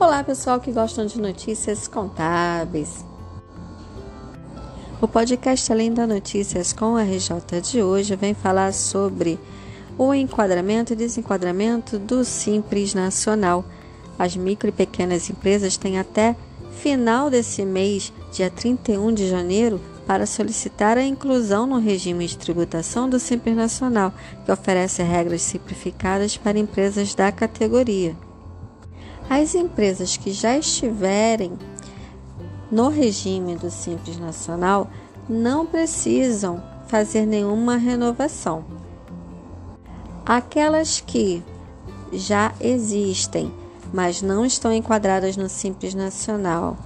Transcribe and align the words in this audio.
Olá, 0.00 0.24
pessoal 0.24 0.58
que 0.58 0.72
gostam 0.72 1.04
de 1.04 1.20
notícias 1.20 1.86
contábeis. 1.86 3.04
O 4.98 5.06
podcast 5.06 5.70
Além 5.70 5.92
da 5.92 6.06
Notícias 6.06 6.72
com 6.72 6.96
a 6.96 7.02
RJ 7.02 7.60
de 7.60 7.82
hoje 7.82 8.16
vem 8.16 8.32
falar 8.32 8.72
sobre 8.72 9.38
o 9.98 10.14
enquadramento 10.14 10.94
e 10.94 10.96
desenquadramento 10.96 11.98
do 11.98 12.24
Simples 12.24 12.94
Nacional. 12.94 13.62
As 14.18 14.34
micro 14.34 14.70
e 14.70 14.72
pequenas 14.72 15.28
empresas 15.28 15.76
têm 15.76 15.98
até 15.98 16.34
final 16.78 17.28
desse 17.28 17.62
mês, 17.66 18.10
dia 18.32 18.48
31 18.48 19.12
de 19.12 19.28
janeiro, 19.28 19.78
para 20.06 20.24
solicitar 20.24 20.96
a 20.96 21.04
inclusão 21.04 21.66
no 21.66 21.78
regime 21.78 22.26
de 22.26 22.38
tributação 22.38 23.06
do 23.06 23.20
Simples 23.20 23.54
Nacional, 23.54 24.14
que 24.46 24.50
oferece 24.50 25.02
regras 25.02 25.42
simplificadas 25.42 26.38
para 26.38 26.58
empresas 26.58 27.14
da 27.14 27.30
categoria. 27.30 28.16
As 29.30 29.54
empresas 29.54 30.16
que 30.16 30.32
já 30.32 30.58
estiverem 30.58 31.56
no 32.68 32.88
regime 32.88 33.54
do 33.54 33.70
Simples 33.70 34.18
Nacional 34.18 34.90
não 35.28 35.64
precisam 35.64 36.60
fazer 36.88 37.26
nenhuma 37.26 37.76
renovação. 37.76 38.64
Aquelas 40.26 41.00
que 41.00 41.44
já 42.12 42.52
existem, 42.60 43.54
mas 43.92 44.20
não 44.20 44.44
estão 44.44 44.72
enquadradas 44.72 45.36
no 45.36 45.48
Simples 45.48 45.94
Nacional, 45.94 46.76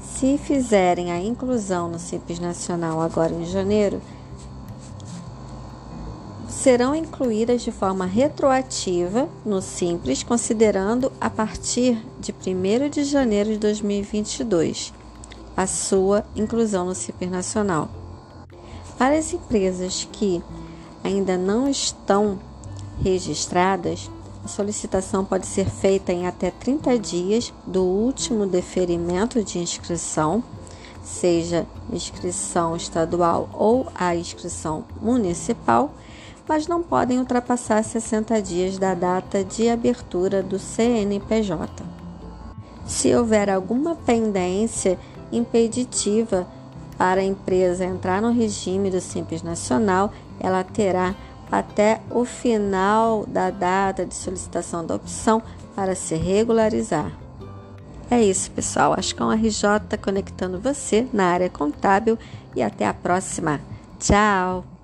se 0.00 0.38
fizerem 0.38 1.12
a 1.12 1.20
inclusão 1.20 1.90
no 1.90 1.98
Simples 1.98 2.38
Nacional 2.38 2.98
agora 2.98 3.34
em 3.34 3.44
janeiro, 3.44 4.00
serão 6.58 6.92
incluídas 6.92 7.62
de 7.62 7.70
forma 7.70 8.04
retroativa 8.04 9.28
no 9.46 9.62
Simples, 9.62 10.24
considerando 10.24 11.12
a 11.20 11.30
partir 11.30 12.04
de 12.18 12.32
1 12.32 12.90
de 12.90 13.04
janeiro 13.04 13.50
de 13.50 13.58
2022 13.58 14.92
a 15.56 15.68
sua 15.68 16.24
inclusão 16.34 16.86
no 16.86 16.96
Simples 16.96 17.30
Nacional. 17.30 17.88
Para 18.98 19.16
as 19.16 19.32
empresas 19.32 20.08
que 20.10 20.42
ainda 21.04 21.38
não 21.38 21.68
estão 21.68 22.40
registradas, 23.04 24.10
a 24.44 24.48
solicitação 24.48 25.24
pode 25.24 25.46
ser 25.46 25.70
feita 25.70 26.12
em 26.12 26.26
até 26.26 26.50
30 26.50 26.98
dias 26.98 27.54
do 27.68 27.84
último 27.84 28.46
deferimento 28.48 29.44
de 29.44 29.60
inscrição, 29.60 30.42
seja 31.04 31.64
inscrição 31.92 32.74
estadual 32.74 33.48
ou 33.52 33.86
a 33.94 34.16
inscrição 34.16 34.84
municipal 35.00 35.94
mas 36.48 36.66
não 36.66 36.82
podem 36.82 37.18
ultrapassar 37.18 37.84
60 37.84 38.40
dias 38.40 38.78
da 38.78 38.94
data 38.94 39.44
de 39.44 39.68
abertura 39.68 40.42
do 40.42 40.58
CNPJ. 40.58 41.84
Se 42.86 43.14
houver 43.14 43.50
alguma 43.50 43.94
pendência 43.94 44.98
impeditiva 45.30 46.46
para 46.96 47.20
a 47.20 47.24
empresa 47.24 47.84
entrar 47.84 48.22
no 48.22 48.32
regime 48.32 48.90
do 48.90 49.00
Simples 49.00 49.42
Nacional, 49.42 50.10
ela 50.40 50.64
terá 50.64 51.14
até 51.52 52.00
o 52.10 52.24
final 52.24 53.24
da 53.26 53.50
data 53.50 54.04
de 54.04 54.14
solicitação 54.14 54.84
da 54.84 54.94
opção 54.94 55.42
para 55.76 55.94
se 55.94 56.14
regularizar. 56.14 57.12
É 58.10 58.22
isso, 58.22 58.50
pessoal. 58.50 58.94
Acho 58.96 59.14
que 59.14 59.22
é 59.22 59.24
um 59.24 59.30
RJ 59.30 59.98
conectando 60.02 60.58
você 60.58 61.06
na 61.12 61.26
área 61.26 61.50
contábil 61.50 62.18
e 62.56 62.62
até 62.62 62.86
a 62.86 62.94
próxima. 62.94 63.60
Tchau! 63.98 64.77